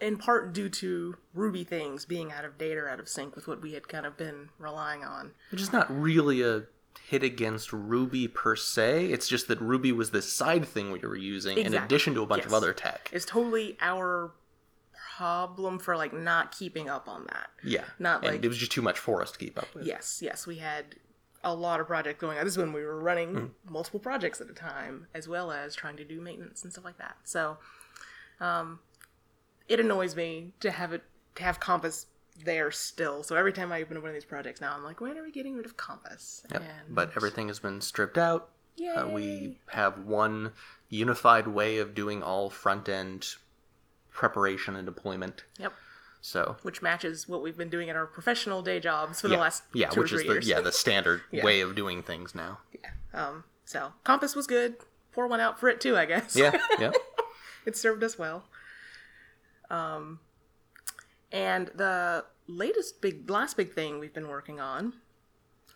in 0.00 0.16
part 0.18 0.52
due 0.52 0.68
to 0.68 1.16
Ruby 1.34 1.64
things 1.64 2.04
being 2.04 2.30
out 2.30 2.44
of 2.44 2.58
date 2.58 2.76
or 2.76 2.88
out 2.88 3.00
of 3.00 3.08
sync 3.08 3.34
with 3.34 3.48
what 3.48 3.60
we 3.62 3.72
had 3.72 3.88
kind 3.88 4.04
of 4.06 4.16
been 4.16 4.50
relying 4.58 5.02
on. 5.02 5.32
which 5.50 5.60
is 5.60 5.72
not 5.72 5.86
really 5.90 6.42
a 6.42 6.64
hit 7.08 7.22
against 7.22 7.72
Ruby 7.72 8.28
per 8.28 8.56
se. 8.56 9.06
It's 9.06 9.28
just 9.28 9.48
that 9.48 9.60
Ruby 9.60 9.92
was 9.92 10.10
this 10.10 10.32
side 10.32 10.64
thing 10.66 10.90
we 10.90 10.98
were 11.00 11.16
using 11.16 11.58
in 11.58 11.74
addition 11.74 12.14
to 12.14 12.22
a 12.22 12.26
bunch 12.26 12.44
of 12.44 12.52
other 12.54 12.72
tech. 12.72 13.08
It's 13.12 13.24
totally 13.24 13.76
our 13.80 14.32
problem 15.16 15.78
for 15.78 15.96
like 15.96 16.12
not 16.12 16.52
keeping 16.56 16.88
up 16.88 17.08
on 17.08 17.24
that. 17.32 17.48
Yeah, 17.64 17.84
Not 17.98 18.24
and 18.24 18.34
like- 18.34 18.44
it 18.44 18.48
was 18.48 18.58
just 18.58 18.72
too 18.72 18.82
much 18.82 18.98
for 18.98 19.22
us 19.22 19.30
to 19.32 19.38
keep 19.38 19.58
up 19.58 19.74
with. 19.74 19.86
Yes, 19.86 20.20
yes, 20.22 20.46
we 20.46 20.56
had 20.56 20.96
a 21.44 21.54
lot 21.54 21.80
of 21.80 21.86
projects 21.86 22.20
going 22.20 22.38
on. 22.38 22.44
This 22.44 22.54
is 22.54 22.58
when 22.58 22.72
we 22.72 22.82
were 22.82 22.98
running 23.00 23.34
Hmm. 23.34 23.72
multiple 23.72 24.00
projects 24.00 24.40
at 24.40 24.50
a 24.50 24.52
time, 24.52 25.06
as 25.14 25.28
well 25.28 25.52
as 25.52 25.74
trying 25.74 25.96
to 25.96 26.04
do 26.04 26.20
maintenance 26.20 26.64
and 26.64 26.72
stuff 26.72 26.84
like 26.84 26.98
that. 26.98 27.16
So, 27.24 27.58
um, 28.40 28.80
it 29.68 29.78
annoys 29.80 30.16
me 30.16 30.52
to 30.60 30.70
have 30.70 30.92
it 30.92 31.04
to 31.36 31.42
have 31.44 31.60
Compass 31.60 32.06
there 32.44 32.70
still. 32.70 33.22
So 33.22 33.36
every 33.36 33.52
time 33.52 33.72
I 33.72 33.80
open 33.82 33.96
up 33.96 34.02
one 34.02 34.10
of 34.10 34.14
these 34.14 34.24
projects 34.24 34.60
now, 34.60 34.74
I'm 34.74 34.84
like, 34.84 35.00
when 35.00 35.16
are 35.18 35.22
we 35.22 35.30
getting 35.32 35.56
rid 35.56 35.66
of 35.66 35.76
Compass? 35.76 36.42
Yep. 36.50 36.62
And 36.62 36.94
But 36.94 37.12
everything 37.16 37.48
has 37.48 37.58
been 37.58 37.80
stripped 37.80 38.18
out. 38.18 38.50
Uh, 38.96 39.06
we 39.08 39.58
have 39.68 39.98
one 40.00 40.52
unified 40.90 41.48
way 41.48 41.78
of 41.78 41.94
doing 41.94 42.22
all 42.22 42.50
front 42.50 42.88
end 42.88 43.26
preparation 44.10 44.76
and 44.76 44.84
deployment. 44.86 45.44
yep, 45.58 45.72
So 46.20 46.56
which 46.62 46.82
matches 46.82 47.26
what 47.28 47.42
we've 47.42 47.56
been 47.56 47.70
doing 47.70 47.88
in 47.88 47.96
our 47.96 48.06
professional 48.06 48.62
day 48.62 48.78
jobs 48.80 49.20
for 49.20 49.28
the 49.28 49.36
last 49.36 49.62
yeah, 49.74 49.88
two 49.88 50.02
which 50.02 50.12
or 50.12 50.16
is 50.16 50.20
three 50.22 50.28
the 50.28 50.34
years. 50.34 50.48
yeah 50.48 50.60
the 50.60 50.72
standard 50.72 51.22
Yeah. 51.30 51.44
way 51.44 51.60
of 51.60 51.74
doing 51.74 52.02
things 52.02 52.34
now. 52.34 52.58
Yeah. 52.72 52.90
Um, 53.28 53.44
so 53.64 53.92
Compass 54.04 54.34
was 54.36 54.46
good. 54.46 54.76
Pour 55.12 55.26
one 55.26 55.40
out 55.40 55.58
for 55.58 55.68
it 55.70 55.80
too, 55.80 55.96
I 55.96 56.04
guess. 56.04 56.36
Yeah, 56.36 56.56
yeah. 56.78 56.92
it 57.64 57.76
served 57.76 58.04
us 58.04 58.18
well. 58.18 58.44
Um, 59.70 60.20
and 61.32 61.68
the 61.74 62.24
latest 62.46 63.00
big, 63.00 63.28
last 63.30 63.56
big 63.56 63.72
thing 63.72 63.98
we've 63.98 64.14
been 64.14 64.28
working 64.28 64.60
on 64.60 64.94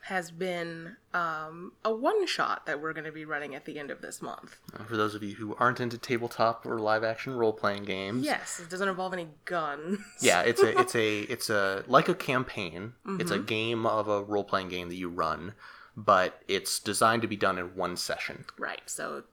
has 0.05 0.31
been 0.31 0.97
um, 1.13 1.73
a 1.85 1.95
one 1.95 2.27
shot 2.27 2.65
that 2.65 2.81
we're 2.81 2.95
going 2.95 3.05
to 3.05 3.13
be 3.13 3.27
running 3.27 3.55
at 3.55 3.67
the 3.67 3.79
end 3.79 3.91
of 3.91 4.01
this 4.01 4.23
month. 4.23 4.57
For 4.89 4.97
those 4.97 5.15
of 5.15 5.23
you 5.23 5.35
who 5.35 5.55
aren't 5.57 5.79
into 5.79 5.99
tabletop 5.99 6.65
or 6.65 6.79
live 6.79 7.05
action 7.05 7.35
role 7.35 7.53
playing 7.53 7.85
games, 7.85 8.25
Yes, 8.25 8.61
it 8.61 8.71
doesn't 8.71 8.89
involve 8.89 9.13
any 9.13 9.29
guns. 9.45 9.99
yeah, 10.23 10.41
it's 10.41 10.63
a 10.63 10.79
it's 10.81 10.95
a 10.97 11.21
it's 11.23 11.51
a 11.51 11.85
like 11.87 12.09
a 12.09 12.15
campaign. 12.15 12.95
It's 13.19 13.31
a 13.31 13.35
Mm-hmm. 13.37 13.45
game 13.45 13.87
of 13.87 14.09
a 14.09 14.23
role 14.23 14.45
playing 14.45 14.69
game 14.71 14.89
that 14.89 14.95
you 14.97 15.11
run, 15.11 15.53
but 15.95 16.41
it's 16.49 16.79
designed 16.79 17.21
to 17.23 17.29
be 17.29 17.37
done 17.37 17.59
in 17.59 17.77
one 17.77 17.97
session. 17.99 18.47
Right. 18.59 18.81
So 18.87 19.25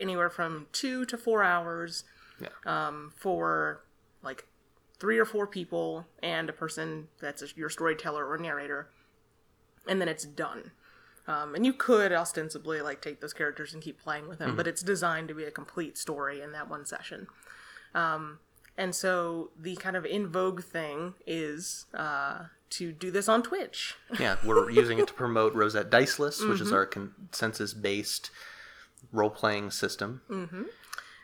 anywhere 0.00 0.30
from 0.30 0.66
two 0.72 1.04
to 1.06 1.18
four 1.18 1.42
hours 1.42 2.04
Yeah. 2.40 2.48
um, 2.64 3.12
for 3.16 3.82
like 4.22 4.46
three 4.98 5.18
or 5.18 5.24
four 5.24 5.46
people 5.46 6.06
and 6.22 6.48
a 6.48 6.52
person 6.52 7.08
that's 7.20 7.42
a, 7.42 7.46
your 7.56 7.68
storyteller 7.70 8.26
or 8.26 8.38
narrator, 8.38 8.88
and 9.88 10.00
then 10.00 10.08
it's 10.08 10.24
done. 10.24 10.70
Um, 11.28 11.54
and 11.56 11.66
you 11.66 11.72
could 11.72 12.12
ostensibly 12.12 12.80
like 12.80 13.00
take 13.02 13.20
those 13.20 13.32
characters 13.32 13.74
and 13.74 13.82
keep 13.82 14.00
playing 14.00 14.28
with 14.28 14.38
them, 14.38 14.54
but 14.56 14.66
it's 14.68 14.82
designed 14.82 15.26
to 15.28 15.34
be 15.34 15.44
a 15.44 15.50
complete 15.50 15.98
story 15.98 16.40
in 16.40 16.52
that 16.52 16.70
one 16.70 16.86
session. 16.86 17.26
Um, 17.94 18.38
and 18.78 18.94
so 18.94 19.50
the 19.58 19.74
kind 19.76 19.96
of 19.96 20.04
in 20.06 20.28
vogue 20.28 20.62
thing 20.62 21.14
is 21.26 21.86
uh, 21.94 22.44
to 22.70 22.92
do 22.92 23.10
this 23.10 23.28
on 23.28 23.42
Twitch. 23.42 23.94
Yeah, 24.20 24.36
we're 24.44 24.70
using 24.70 24.98
it 25.00 25.08
to 25.08 25.14
promote 25.14 25.52
Rosette 25.54 25.90
Diceless, 25.90 26.40
which 26.40 26.58
Mm-hmm. 26.58 26.62
is 26.62 26.72
our 26.72 26.86
consensus 26.86 27.74
based 27.74 28.30
role 29.12 29.30
playing 29.30 29.70
system. 29.72 30.20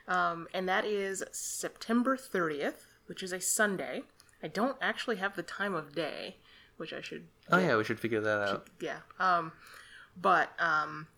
Um, 0.09 0.49
and 0.53 0.69
that 0.69 0.85
is 0.85 1.23
September 1.31 2.17
30th, 2.17 2.87
which 3.13 3.23
is 3.23 3.31
a 3.31 3.41
Sunday. 3.43 4.05
I 4.43 4.49
don't 4.49 4.79
actually 4.81 5.17
have 5.17 5.37
the 5.37 5.43
time 5.43 5.75
of 5.75 5.95
day, 5.95 6.37
which 6.79 6.95
I 6.95 7.03
should 7.03 7.27
Oh 7.51 7.59
yeah, 7.59 7.77
we 7.77 7.85
should 7.85 8.01
figure 8.01 8.23
that 8.23 8.49
out. 8.49 8.71
yeah. 8.81 9.01
Um, 9.21 9.53
but 10.19 10.49
um, 10.59 11.09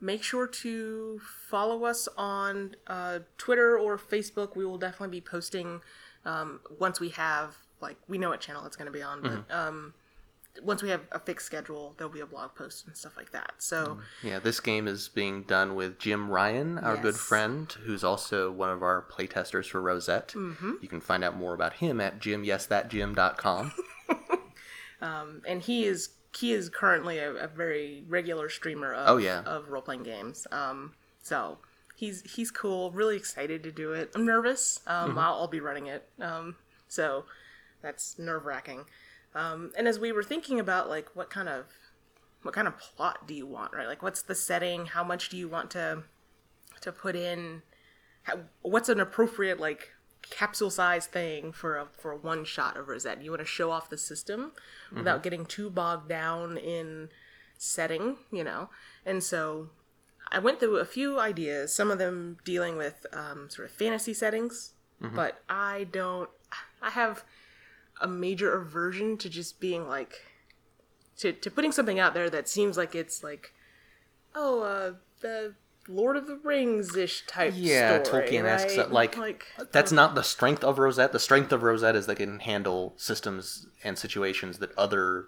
make 0.00 0.24
sure 0.24 0.48
to 0.48 1.20
follow 1.48 1.84
us 1.84 2.08
on 2.16 2.74
uh, 2.88 3.20
Twitter 3.38 3.78
or 3.78 3.96
Facebook. 3.96 4.56
We 4.56 4.66
will 4.66 4.78
definitely 4.78 5.20
be 5.20 5.20
posting 5.20 5.80
um, 6.24 6.58
once 6.80 6.98
we 6.98 7.10
have 7.10 7.56
like 7.80 7.98
we 8.08 8.18
know 8.18 8.30
what 8.30 8.40
channel 8.40 8.66
it's 8.66 8.74
going 8.74 8.86
to 8.86 8.92
be 8.92 9.02
on, 9.02 9.22
but 9.22 9.54
um, 9.56 9.94
once 10.62 10.82
we 10.82 10.90
have 10.90 11.00
a 11.12 11.18
fixed 11.18 11.46
schedule, 11.46 11.94
there'll 11.96 12.12
be 12.12 12.20
a 12.20 12.26
blog 12.26 12.54
post 12.54 12.86
and 12.86 12.96
stuff 12.96 13.16
like 13.16 13.32
that. 13.32 13.52
So 13.58 13.98
Yeah, 14.22 14.38
this 14.38 14.60
game 14.60 14.86
is 14.86 15.08
being 15.08 15.44
done 15.44 15.74
with 15.74 15.98
Jim 15.98 16.28
Ryan, 16.28 16.78
our 16.78 16.96
good 16.96 17.14
friend, 17.16 17.70
who's 17.84 18.04
also 18.04 18.50
one 18.50 18.68
of 18.70 18.82
our 18.82 19.06
playtesters 19.10 19.66
for 19.66 19.80
Rosette. 19.80 20.28
Mm-hmm. 20.28 20.72
You 20.82 20.88
can 20.88 21.00
find 21.00 21.24
out 21.24 21.36
more 21.36 21.54
about 21.54 21.74
him 21.74 22.00
at 22.00 22.20
jimyesthatjim.com. 22.20 23.72
and 25.00 25.62
he 25.62 25.84
is 25.84 26.10
he 26.38 26.52
is 26.52 26.68
currently 26.70 27.18
a, 27.18 27.30
a 27.32 27.46
very 27.46 28.04
regular 28.08 28.48
streamer 28.48 28.92
of 28.94 29.08
Oh, 29.08 29.16
yeah. 29.18 29.42
of 29.42 29.68
role 29.68 29.82
playing 29.82 30.02
games. 30.02 30.46
Um, 30.50 30.94
so 31.22 31.58
he's 31.96 32.22
he's 32.36 32.50
cool. 32.50 32.90
Really 32.90 33.16
excited 33.16 33.62
to 33.64 33.72
do 33.72 33.92
it. 33.92 34.10
I'm 34.14 34.24
nervous. 34.26 34.80
Um, 34.86 35.10
Mm-hmm. 35.10 35.18
I'll, 35.18 35.34
I'll 35.34 35.48
be 35.48 35.60
running 35.60 35.86
it. 35.86 36.08
Um, 36.20 36.56
so 36.88 37.24
that's 37.82 38.18
nerve 38.18 38.44
wracking. 38.46 38.84
Um, 39.34 39.72
and 39.76 39.88
as 39.88 39.98
we 39.98 40.12
were 40.12 40.22
thinking 40.22 40.60
about 40.60 40.88
like 40.88 41.08
what 41.14 41.30
kind 41.30 41.48
of 41.48 41.64
what 42.42 42.54
kind 42.54 42.66
of 42.66 42.76
plot 42.78 43.26
do 43.26 43.34
you 43.34 43.46
want, 43.46 43.72
right? 43.74 43.86
Like 43.86 44.02
what's 44.02 44.22
the 44.22 44.34
setting? 44.34 44.86
How 44.86 45.04
much 45.04 45.28
do 45.28 45.36
you 45.36 45.48
want 45.48 45.70
to 45.72 46.02
to 46.80 46.92
put 46.92 47.16
in? 47.16 47.62
How, 48.24 48.40
what's 48.62 48.88
an 48.88 49.00
appropriate 49.00 49.58
like 49.60 49.90
capsule 50.30 50.70
size 50.70 51.06
thing 51.06 51.52
for 51.52 51.76
a 51.76 51.86
for 51.98 52.12
a 52.12 52.16
one 52.16 52.44
shot 52.44 52.76
of 52.76 52.88
Rosette? 52.88 53.22
You 53.22 53.30
want 53.30 53.40
to 53.40 53.46
show 53.46 53.70
off 53.70 53.88
the 53.90 53.98
system 53.98 54.52
without 54.94 55.22
getting 55.22 55.46
too 55.46 55.70
bogged 55.70 56.08
down 56.08 56.56
in 56.58 57.08
setting, 57.58 58.16
you 58.30 58.44
know. 58.44 58.68
And 59.06 59.22
so 59.22 59.70
I 60.30 60.38
went 60.38 60.60
through 60.60 60.76
a 60.76 60.84
few 60.84 61.18
ideas, 61.20 61.74
some 61.74 61.90
of 61.90 61.98
them 61.98 62.38
dealing 62.44 62.76
with 62.76 63.06
um, 63.12 63.48
sort 63.50 63.68
of 63.68 63.74
fantasy 63.74 64.14
settings, 64.14 64.74
but 65.14 65.42
I 65.48 65.86
don't. 65.90 66.28
I 66.80 66.90
have 66.90 67.24
a 68.02 68.08
major 68.08 68.52
aversion 68.60 69.16
to 69.18 69.30
just 69.30 69.60
being 69.60 69.88
like 69.88 70.14
to 71.18 71.32
to 71.32 71.50
putting 71.50 71.72
something 71.72 71.98
out 71.98 72.14
there 72.14 72.28
that 72.28 72.48
seems 72.48 72.76
like 72.76 72.94
it's 72.94 73.22
like 73.22 73.52
oh 74.34 74.62
uh 74.62 74.92
the 75.20 75.54
Lord 75.88 76.16
of 76.16 76.26
the 76.28 76.36
Rings 76.36 76.96
ish 76.96 77.26
type 77.26 77.54
Yeah, 77.56 78.02
story, 78.04 78.28
Tolkien-esque 78.28 78.66
right? 78.68 78.70
stuff, 78.70 78.92
like- 78.92 79.46
That's 79.72 79.90
not 79.90 80.14
the 80.14 80.22
strength 80.22 80.62
of 80.62 80.78
Rosette. 80.78 81.10
The 81.10 81.18
strength 81.18 81.50
of 81.50 81.64
Rosette 81.64 81.96
is 81.96 82.06
they 82.06 82.14
can 82.14 82.38
handle 82.38 82.94
systems 82.96 83.66
and 83.82 83.98
situations 83.98 84.58
that 84.58 84.70
other 84.78 85.26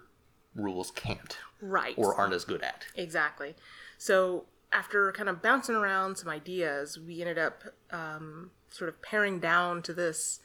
rules 0.55 0.91
can't 0.91 1.37
right 1.61 1.93
or 1.97 2.15
aren't 2.15 2.33
as 2.33 2.45
good 2.45 2.61
at. 2.61 2.85
Exactly. 2.95 3.55
So 3.97 4.45
after 4.71 5.11
kind 5.11 5.27
of 5.27 5.41
bouncing 5.41 5.75
around 5.75 6.15
some 6.17 6.29
ideas, 6.29 6.97
we 6.97 7.19
ended 7.19 7.37
up 7.37 7.63
um, 7.91 8.51
sort 8.69 8.87
of 8.89 9.01
paring 9.01 9.39
down 9.39 9.81
to 9.83 9.93
this. 9.93 10.39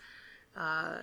Uh, 0.57 0.97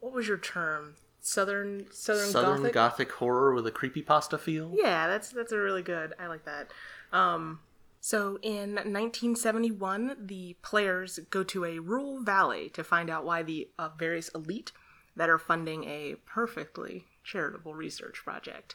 what 0.00 0.12
was 0.12 0.28
your 0.28 0.38
term? 0.38 0.96
Southern 1.22 1.86
Southern, 1.90 2.30
Southern 2.30 2.56
Gothic. 2.56 2.72
Gothic 2.72 3.12
horror 3.12 3.54
with 3.54 3.66
a 3.66 3.70
creepy 3.70 4.02
pasta 4.02 4.38
feel. 4.38 4.72
yeah, 4.74 5.06
that's 5.06 5.30
that's 5.30 5.52
a 5.52 5.58
really 5.58 5.82
good. 5.82 6.14
I 6.18 6.26
like 6.26 6.44
that. 6.44 6.70
Um, 7.12 7.60
so 8.00 8.38
in 8.40 8.74
1971, 8.76 10.16
the 10.18 10.56
players 10.62 11.18
go 11.28 11.44
to 11.44 11.66
a 11.66 11.78
rural 11.78 12.22
valley 12.22 12.70
to 12.70 12.82
find 12.82 13.10
out 13.10 13.26
why 13.26 13.42
the 13.42 13.68
uh, 13.78 13.90
various 13.98 14.30
elite 14.30 14.72
that 15.16 15.28
are 15.28 15.38
funding 15.38 15.84
a 15.84 16.16
perfectly 16.24 17.04
charitable 17.22 17.74
research 17.74 18.22
project 18.24 18.74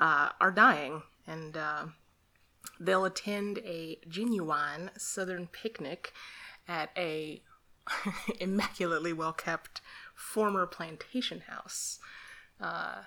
uh, 0.00 0.30
are 0.40 0.50
dying, 0.50 1.02
and 1.26 1.56
uh, 1.58 1.84
they'll 2.80 3.04
attend 3.04 3.58
a 3.58 3.98
genuine 4.08 4.90
Southern 4.96 5.46
picnic 5.46 6.12
at 6.66 6.88
a 6.96 7.42
immaculately 8.40 9.12
well 9.12 9.34
kept 9.34 9.82
former 10.14 10.66
plantation 10.66 11.40
house, 11.40 11.98
uh, 12.60 13.02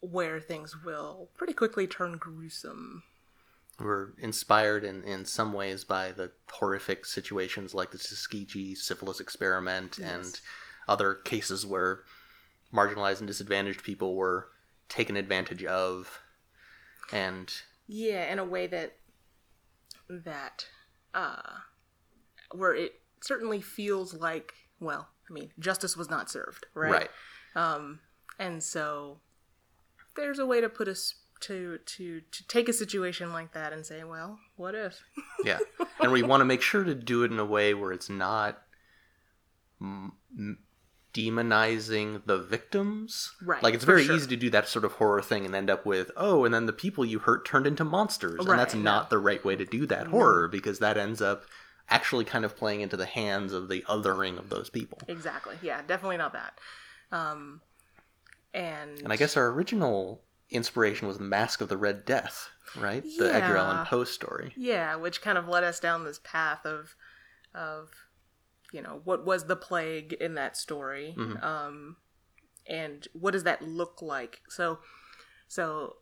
where 0.00 0.40
things 0.40 0.84
will 0.84 1.28
pretty 1.36 1.52
quickly 1.52 1.86
turn 1.86 2.16
gruesome. 2.18 3.02
We're 3.78 4.12
inspired 4.18 4.84
in, 4.84 5.02
in 5.04 5.24
some 5.24 5.52
ways 5.52 5.84
by 5.84 6.12
the 6.12 6.32
horrific 6.50 7.04
situations 7.04 7.74
like 7.74 7.90
the 7.90 7.98
Tuskegee 7.98 8.74
syphilis 8.74 9.20
experiment 9.20 9.98
and 9.98 10.40
other 10.88 11.14
cases 11.14 11.66
where 11.66 12.00
marginalized 12.72 13.18
and 13.18 13.26
disadvantaged 13.26 13.82
people 13.82 14.14
were 14.14 14.48
taken 14.88 15.16
advantage 15.16 15.64
of. 15.64 16.20
And 17.12 17.52
Yeah, 17.86 18.32
in 18.32 18.38
a 18.38 18.44
way 18.44 18.66
that 18.66 18.96
that 20.08 20.66
uh 21.14 21.42
where 22.52 22.74
it 22.74 23.00
certainly 23.20 23.60
feels 23.60 24.14
like 24.14 24.54
well, 24.80 25.08
I 25.28 25.32
mean, 25.32 25.50
justice 25.58 25.96
was 25.96 26.08
not 26.10 26.30
served, 26.30 26.66
right? 26.74 26.92
right. 26.92 27.10
Um, 27.54 28.00
and 28.38 28.62
so 28.62 29.18
there's 30.14 30.38
a 30.38 30.46
way 30.46 30.60
to 30.60 30.68
put 30.68 30.88
us 30.88 31.14
to 31.40 31.78
to 31.84 32.20
to 32.30 32.46
take 32.48 32.68
a 32.68 32.72
situation 32.72 33.32
like 33.32 33.52
that 33.52 33.72
and 33.72 33.84
say, 33.84 34.04
well, 34.04 34.38
what 34.56 34.74
if? 34.74 35.02
Yeah. 35.44 35.58
and 36.00 36.12
we 36.12 36.22
want 36.22 36.40
to 36.40 36.44
make 36.46 36.62
sure 36.62 36.84
to 36.84 36.94
do 36.94 37.24
it 37.24 37.32
in 37.32 37.38
a 37.38 37.44
way 37.44 37.74
where 37.74 37.92
it's 37.92 38.08
not 38.08 38.62
m- 39.80 40.12
demonizing 41.12 42.24
the 42.26 42.38
victims. 42.38 43.34
Right, 43.42 43.62
Like 43.62 43.74
it's 43.74 43.84
very 43.84 44.04
sure. 44.04 44.16
easy 44.16 44.28
to 44.28 44.36
do 44.36 44.50
that 44.50 44.68
sort 44.68 44.84
of 44.84 44.92
horror 44.92 45.22
thing 45.22 45.46
and 45.46 45.54
end 45.54 45.70
up 45.70 45.86
with, 45.86 46.10
oh, 46.16 46.44
and 46.44 46.54
then 46.54 46.66
the 46.66 46.72
people 46.72 47.04
you 47.04 47.18
hurt 47.20 47.46
turned 47.46 47.66
into 47.66 47.84
monsters. 47.84 48.40
and 48.46 48.58
that's 48.58 48.74
Right, 48.74 48.82
not 48.84 49.10
the 49.10 49.18
right 49.18 49.42
way 49.44 49.56
to 49.56 49.64
do 49.64 49.86
that 49.86 50.08
horror 50.08 50.48
because 50.48 50.78
that 50.80 50.96
ends 50.98 51.22
up 51.22 51.44
actually 51.88 52.24
kind 52.24 52.44
of 52.44 52.56
playing 52.56 52.80
into 52.80 52.96
the 52.96 53.06
hands 53.06 53.52
of 53.52 53.68
the 53.68 53.84
othering 53.88 54.38
of 54.38 54.48
those 54.48 54.70
people. 54.70 54.98
Exactly. 55.08 55.56
Yeah, 55.62 55.82
definitely 55.86 56.16
not 56.16 56.32
that. 56.32 56.58
Um 57.12 57.60
and 58.54 58.98
And 59.00 59.12
I 59.12 59.16
guess 59.16 59.36
our 59.36 59.48
original 59.48 60.22
inspiration 60.50 61.08
was 61.08 61.18
Mask 61.18 61.60
of 61.60 61.68
the 61.68 61.76
Red 61.76 62.04
Death, 62.04 62.48
right? 62.76 63.04
The 63.18 63.34
Edgar 63.34 63.56
Allan 63.56 63.86
Poe 63.86 64.04
story. 64.04 64.52
Yeah, 64.56 64.96
which 64.96 65.20
kind 65.20 65.36
of 65.36 65.48
led 65.48 65.64
us 65.64 65.80
down 65.80 66.04
this 66.04 66.20
path 66.22 66.64
of, 66.64 66.94
of, 67.54 67.90
you 68.72 68.80
know, 68.80 69.00
what 69.04 69.26
was 69.26 69.46
the 69.46 69.56
plague 69.56 70.12
in 70.14 70.34
that 70.34 70.56
story, 70.56 71.16
um, 71.42 71.96
and 72.68 73.06
what 73.12 73.32
does 73.32 73.44
that 73.44 73.62
look 73.62 74.00
like? 74.02 74.40
So, 74.48 74.78
so 75.48 75.96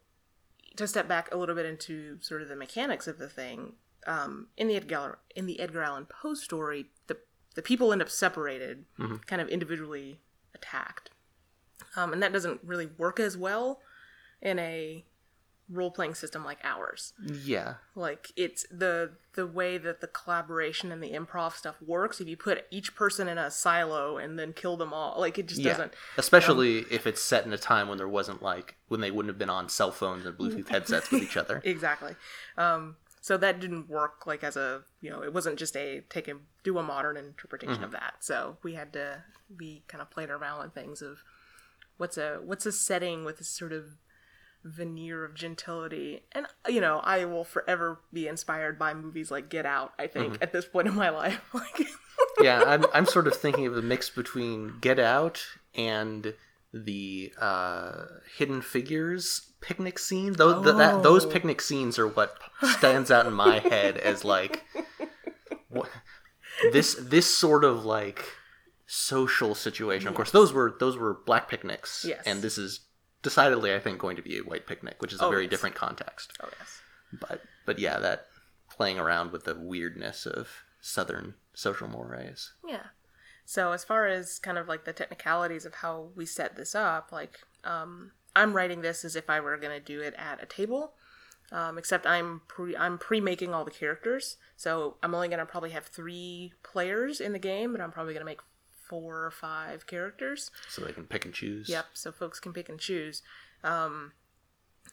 to 0.76 0.86
step 0.86 1.08
back 1.08 1.32
a 1.32 1.36
little 1.36 1.54
bit 1.54 1.66
into 1.66 2.18
sort 2.20 2.42
of 2.42 2.48
the 2.48 2.56
mechanics 2.56 3.06
of 3.06 3.18
the 3.18 3.28
thing, 3.28 3.74
um, 4.06 4.48
in 4.56 4.68
the 4.68 4.76
Edgar 4.76 5.18
in 5.34 5.46
the 5.46 5.60
Edgar 5.60 5.82
Allan 5.82 6.06
Poe 6.06 6.34
story, 6.34 6.86
the 7.06 7.16
the 7.54 7.62
people 7.62 7.92
end 7.92 8.02
up 8.02 8.10
separated, 8.10 8.84
kind 9.26 9.40
of 9.42 9.48
individually 9.48 10.20
attacked, 10.54 11.10
um, 11.96 12.12
and 12.12 12.22
that 12.22 12.32
doesn't 12.32 12.60
really 12.64 12.86
work 12.86 13.18
as 13.20 13.36
well 13.36 13.80
in 14.42 14.58
a 14.58 15.04
role 15.70 15.90
playing 15.90 16.14
system 16.14 16.44
like 16.44 16.58
ours. 16.62 17.14
Yeah. 17.26 17.76
like 17.94 18.30
it's 18.36 18.66
the 18.70 19.12
the 19.32 19.46
way 19.46 19.78
that 19.78 20.02
the 20.02 20.06
collaboration 20.06 20.92
and 20.92 21.02
the 21.02 21.12
improv 21.12 21.54
stuff 21.54 21.76
works. 21.80 22.20
If 22.20 22.28
you 22.28 22.36
put 22.36 22.66
each 22.70 22.94
person 22.94 23.28
in 23.28 23.38
a 23.38 23.50
silo 23.50 24.18
and 24.18 24.38
then 24.38 24.52
kill 24.52 24.76
them 24.76 24.92
all 24.92 25.18
like 25.18 25.38
it 25.38 25.46
just 25.48 25.62
Yeah. 25.62 25.70
doesn't 25.72 25.94
Especially 26.18 26.80
if 26.90 27.06
it's 27.06 27.22
set 27.22 27.46
in 27.46 27.52
a 27.54 27.56
time 27.58 27.88
when 27.88 27.96
there 27.96 28.06
wasn't 28.08 28.42
like 28.42 28.76
when 28.88 29.00
they 29.00 29.10
wouldn't 29.10 29.30
have 29.30 29.38
been 29.38 29.48
on 29.48 29.70
cell 29.70 29.90
phones 29.90 30.26
and 30.26 30.36
Bluetooth 30.36 30.68
headsets 30.68 31.10
with 31.10 31.22
each 31.22 31.36
other. 31.38 31.62
exactly. 31.64 32.14
Um 32.58 32.96
so 33.24 33.38
that 33.38 33.58
didn't 33.58 33.88
work 33.88 34.26
like 34.26 34.44
as 34.44 34.54
a 34.54 34.82
you 35.00 35.08
know 35.08 35.22
it 35.22 35.32
wasn't 35.32 35.58
just 35.58 35.74
a 35.78 36.02
take 36.10 36.28
a 36.28 36.34
do 36.62 36.76
a 36.76 36.82
modern 36.82 37.16
interpretation 37.16 37.82
of 37.82 37.92
that. 37.92 38.16
So 38.20 38.58
we 38.62 38.74
had 38.74 38.92
to 38.92 39.22
we 39.58 39.82
kind 39.88 40.02
of 40.02 40.10
played 40.10 40.28
around 40.28 40.62
with 40.62 40.74
things 40.74 41.00
of 41.00 41.22
what's 41.96 42.18
a 42.18 42.40
what's 42.44 42.66
a 42.66 42.72
setting 42.72 43.24
with 43.24 43.40
a 43.40 43.44
sort 43.44 43.72
of 43.72 43.96
veneer 44.62 45.24
of 45.24 45.34
gentility. 45.34 46.24
And 46.32 46.46
you 46.68 46.82
know 46.82 47.00
i 47.02 47.24
will 47.24 47.44
forever 47.44 48.02
be 48.12 48.28
inspired 48.28 48.78
by 48.78 48.92
movies 48.92 49.30
like 49.30 49.48
get 49.48 49.64
out 49.64 49.94
i 49.98 50.06
think 50.06 50.36
at 50.42 50.52
this 50.52 50.66
point 50.66 50.86
in 50.88 50.94
my 50.94 51.08
life. 51.08 51.40
Like 51.54 51.88
yeah, 52.42 52.62
I'm 52.66 52.84
I'm 52.92 53.06
sort 53.06 53.26
of 53.26 53.34
thinking 53.34 53.66
of 53.66 53.74
a 53.74 53.80
mix 53.80 54.10
between 54.10 54.80
Get 54.82 54.98
Out 54.98 55.42
and 55.74 56.34
the 56.74 57.32
uh, 57.40 58.04
Hidden 58.36 58.60
Figures 58.60 59.52
picnic 59.66 59.98
scene. 59.98 60.32
Those 60.34 60.62
th- 60.64 60.76
that 60.76 61.02
those 61.02 61.24
Oh. 61.24 61.30
picnic 61.30 61.60
scenes 61.60 61.98
are 61.98 62.06
what 62.08 62.38
stands 62.78 63.10
out 63.10 63.26
in 63.26 63.32
my 63.32 63.58
head 63.58 63.96
as 63.96 64.24
like 64.24 64.64
what, 65.68 65.88
this 66.72 66.94
this 67.00 67.32
sort 67.36 67.64
of 67.64 67.84
like 67.84 68.24
social 68.86 69.54
situation. 69.54 70.08
Of 70.08 70.14
course, 70.14 70.30
those 70.30 70.52
were 70.52 70.76
those 70.78 70.96
were 70.96 71.14
black 71.26 71.48
picnics, 71.48 72.04
Yes. 72.06 72.22
and 72.26 72.42
this 72.42 72.58
is 72.58 72.80
decidedly, 73.22 73.74
I 73.74 73.78
think, 73.80 73.98
going 73.98 74.16
to 74.16 74.22
be 74.22 74.36
a 74.38 74.42
white 74.42 74.66
picnic, 74.66 74.96
which 75.00 75.12
is 75.12 75.20
a 75.20 75.24
Oh, 75.24 75.30
very 75.30 75.44
yes. 75.44 75.50
different 75.50 75.74
context. 75.76 76.32
oh 76.42 76.48
yes 76.58 76.80
But 77.12 77.40
but 77.66 77.78
yeah, 77.78 77.98
that 77.98 78.26
playing 78.70 78.98
around 78.98 79.32
with 79.32 79.44
the 79.44 79.54
weirdness 79.54 80.26
of 80.26 80.48
southern 80.80 81.34
social 81.54 81.88
mores. 81.88 82.52
Yeah. 82.66 82.86
So 83.46 83.72
as 83.72 83.84
far 83.84 84.06
as 84.06 84.38
kind 84.38 84.58
of 84.58 84.68
like 84.68 84.84
the 84.84 84.92
technicalities 84.92 85.64
of 85.66 85.74
how 85.76 86.10
we 86.16 86.26
set 86.26 86.56
this 86.56 86.74
up, 86.74 87.12
like 87.12 87.40
um, 87.62 88.12
I'm 88.36 88.54
writing 88.54 88.82
this 88.82 89.04
as 89.04 89.16
if 89.16 89.30
I 89.30 89.40
were 89.40 89.56
gonna 89.56 89.80
do 89.80 90.00
it 90.00 90.14
at 90.16 90.42
a 90.42 90.46
table. 90.46 90.94
Um, 91.52 91.76
except 91.76 92.06
I'm 92.06 92.40
pre 92.48 92.76
I'm 92.76 92.98
pre 92.98 93.20
making 93.20 93.52
all 93.52 93.64
the 93.64 93.70
characters, 93.70 94.38
so 94.56 94.96
I'm 95.02 95.14
only 95.14 95.28
gonna 95.28 95.46
probably 95.46 95.70
have 95.70 95.86
three 95.86 96.52
players 96.62 97.20
in 97.20 97.32
the 97.32 97.38
game, 97.38 97.72
but 97.72 97.80
I'm 97.80 97.92
probably 97.92 98.14
gonna 98.14 98.24
make 98.24 98.40
four 98.88 99.24
or 99.24 99.30
five 99.30 99.86
characters. 99.86 100.50
So 100.68 100.82
they 100.82 100.92
can 100.92 101.04
pick 101.04 101.24
and 101.24 101.34
choose. 101.34 101.68
Yep, 101.68 101.86
so 101.92 102.12
folks 102.12 102.40
can 102.40 102.52
pick 102.52 102.68
and 102.68 102.80
choose. 102.80 103.22
Um, 103.62 104.12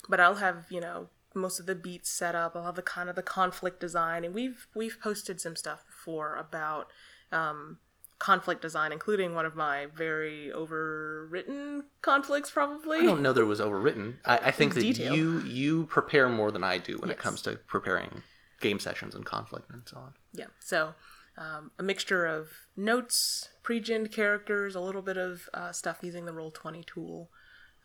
but 0.10 0.19
I'll 0.19 0.36
have 0.36 0.65
you 0.69 0.81
know 0.81 1.10
most 1.33 1.60
of 1.60 1.65
the 1.65 1.75
beats 1.75 2.10
set 2.10 2.36
up. 2.36 2.55
I'll 2.55 2.65
have 2.65 2.75
the 2.75 2.81
kind 2.81 3.10
of 3.10 3.15
the 3.15 3.24
conflict 3.24 3.79
design, 3.79 4.25
and 4.25 4.33
we've 4.33 4.67
we've 4.75 5.00
posted 5.01 5.39
some 5.39 5.55
stuff 5.55 5.86
before 5.86 6.36
about 6.36 6.88
um, 7.31 7.77
conflict 8.21 8.61
design, 8.61 8.91
including 8.91 9.33
one 9.33 9.47
of 9.47 9.55
my 9.55 9.87
very 9.95 10.51
overwritten 10.55 11.81
conflicts. 12.03 12.51
Probably, 12.51 12.99
I 12.99 13.03
don't 13.03 13.23
know 13.23 13.33
there 13.33 13.47
was 13.47 13.59
overwritten. 13.59 14.17
I, 14.23 14.37
I 14.37 14.51
think 14.51 14.75
that 14.75 14.81
detail. 14.81 15.15
you 15.15 15.41
you 15.41 15.85
prepare 15.87 16.29
more 16.29 16.51
than 16.51 16.63
I 16.63 16.77
do 16.77 16.97
when 16.99 17.09
it 17.09 17.17
comes 17.17 17.41
to 17.43 17.55
preparing 17.67 18.21
game 18.59 18.79
sessions 18.79 19.15
and 19.15 19.25
conflict 19.25 19.71
and 19.71 19.81
so 19.85 19.97
on. 19.97 20.13
Yeah. 20.33 20.45
So 20.59 20.93
um, 21.35 21.71
a 21.79 21.83
mixture 21.83 22.27
of 22.27 22.49
notes, 22.77 23.49
pre-gen 23.63 24.07
characters, 24.07 24.75
a 24.75 24.81
little 24.81 25.01
bit 25.01 25.17
of 25.17 25.49
uh, 25.55 25.71
stuff 25.71 25.97
using 26.03 26.25
the 26.25 26.33
roll 26.33 26.51
twenty 26.51 26.83
tool. 26.83 27.29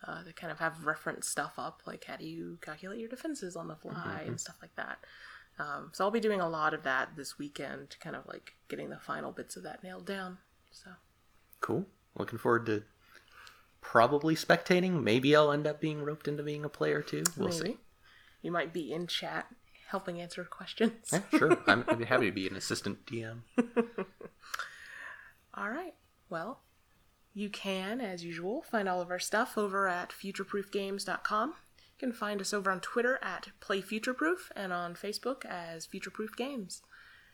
Uh, 0.07 0.23
to 0.23 0.31
kind 0.31 0.51
of 0.51 0.59
have 0.59 0.85
reference 0.85 1.27
stuff 1.27 1.53
up, 1.57 1.81
like 1.87 2.03
how 2.03 2.15
do 2.15 2.23
you 2.23 2.59
calculate 2.61 2.99
your 2.99 3.09
defenses 3.09 3.55
on 3.55 3.67
the 3.67 3.75
fly 3.75 4.21
and 4.27 4.39
stuff 4.39 4.57
like 4.61 4.75
that. 4.75 4.99
Um, 5.59 5.89
so 5.93 6.03
I'll 6.03 6.11
be 6.11 6.19
doing 6.19 6.39
a 6.39 6.49
lot 6.49 6.73
of 6.73 6.83
that 6.83 7.15
this 7.15 7.39
weekend, 7.39 7.95
kind 7.99 8.15
of 8.15 8.27
like 8.27 8.55
getting 8.67 8.89
the 8.89 8.99
final 8.99 9.31
bits 9.31 9.55
of 9.55 9.63
that 9.63 9.83
nailed 9.83 10.05
down. 10.05 10.37
So 10.71 10.91
Cool. 11.61 11.85
Looking 12.17 12.37
forward 12.39 12.65
to 12.67 12.83
probably 13.81 14.35
spectating. 14.35 15.01
Maybe 15.03 15.35
I'll 15.35 15.51
end 15.51 15.65
up 15.67 15.81
being 15.81 16.03
roped 16.03 16.27
into 16.27 16.43
being 16.43 16.63
a 16.65 16.69
player 16.69 17.01
too. 17.01 17.23
We'll 17.35 17.51
see. 17.51 17.77
you 18.41 18.51
might 18.51 18.73
be 18.73 18.93
in 18.93 19.07
chat 19.07 19.47
helping 19.87 20.19
answer 20.21 20.43
questions. 20.43 21.09
Yeah, 21.11 21.21
sure. 21.37 21.57
I'm, 21.67 21.85
I'd 21.87 21.97
be 21.99 22.05
happy 22.05 22.25
to 22.27 22.31
be 22.31 22.47
an 22.47 22.55
assistant 22.55 23.05
DM. 23.05 23.39
All 25.53 25.69
right. 25.69 25.93
Well, 26.29 26.59
you 27.33 27.49
can, 27.49 28.01
as 28.01 28.23
usual, 28.23 28.63
find 28.63 28.89
all 28.89 29.01
of 29.01 29.09
our 29.09 29.19
stuff 29.19 29.57
over 29.57 29.87
at 29.87 30.11
futureproofgames.com. 30.11 31.53
You 31.99 32.07
can 32.07 32.13
find 32.13 32.39
us 32.41 32.53
over 32.53 32.69
on 32.69 32.79
Twitter 32.79 33.17
at 33.23 33.47
PlayFutureproof 33.59 34.51
and 34.55 34.71
on 34.71 34.93
Facebook 34.93 35.45
as 35.45 35.87
Futureproof 35.87 36.35
Games. 36.35 36.83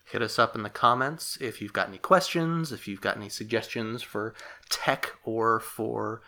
Hit 0.06 0.22
us 0.22 0.40
up 0.40 0.56
in 0.56 0.64
the 0.64 0.70
comments 0.70 1.38
if 1.42 1.62
you've 1.62 1.74
got 1.74 1.90
any 1.90 1.98
questions, 1.98 2.72
if 2.72 2.88
you've 2.88 3.02
got 3.02 3.18
any 3.18 3.28
suggestions 3.28 4.02
for 4.02 4.34
tech 4.70 5.16
or 5.26 5.60
for 5.60 6.22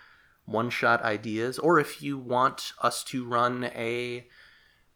one 0.44 0.70
shot 0.70 1.01
ideas, 1.01 1.58
or 1.60 1.80
if 1.80 2.01
you 2.01 2.18
want 2.18 2.74
us 2.82 3.06
to 3.06 3.25
run 3.25 3.65
a 3.74 4.27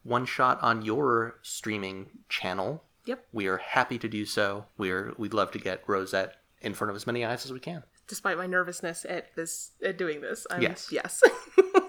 one 0.03 0.25
shot 0.25 0.62
on 0.62 0.81
your 0.81 1.39
streaming 1.41 2.08
channel. 2.27 2.84
Yep. 3.05 3.25
We 3.31 3.48
are 3.48 3.57
happy 3.57 3.98
to 4.00 4.07
do 4.09 4.25
so. 4.25 4.66
We're 4.77 5.14
we'd 5.18 5.33
love 5.33 5.51
to 5.51 5.59
get 5.59 5.83
Rosette 5.87 6.35
in 6.61 6.74
front 6.74 6.90
of 6.90 6.96
as 6.98 7.07
many 7.07 7.24
eyes 7.24 7.46
as 7.46 7.53
we 7.53 7.59
can. 7.59 7.83
Despite 8.07 8.37
my 8.37 8.48
nervousness 8.48 9.05
at 9.07 9.33
this 9.35 9.72
at 9.83 9.98
doing 9.98 10.20
this, 10.22 10.46
I'm, 10.51 10.61
Yes. 10.61 10.90
yes. 10.92 11.22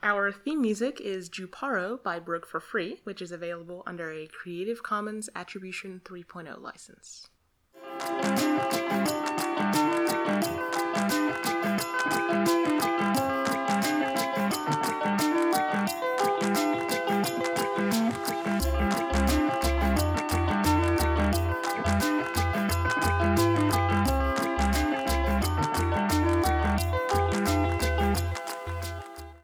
Our 0.00 0.30
theme 0.30 0.60
music 0.60 1.00
is 1.00 1.28
Juparo 1.28 2.00
by 2.00 2.20
Broke 2.20 2.46
for 2.46 2.60
Free, 2.60 3.00
which 3.02 3.20
is 3.20 3.32
available 3.32 3.82
under 3.84 4.12
a 4.12 4.28
Creative 4.28 4.80
Commons 4.80 5.28
Attribution 5.34 6.00
3.0 6.04 6.62
license. 6.62 7.28